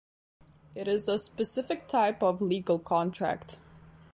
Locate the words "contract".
2.79-3.57